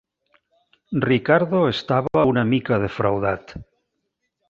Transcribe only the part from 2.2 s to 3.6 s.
una mica defraudat.